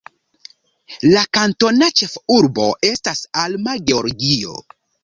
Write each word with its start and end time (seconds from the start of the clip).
La 1.09 1.21
kantona 1.39 1.91
ĉefurbo 2.01 2.67
estas 2.93 3.25
Alma, 3.45 3.79
Georgio. 3.93 4.63